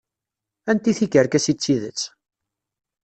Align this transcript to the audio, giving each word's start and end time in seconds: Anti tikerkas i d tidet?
Anti 0.73 0.91
tikerkas 0.99 1.45
i 1.53 1.55
d 1.55 1.59
tidet? 1.63 2.01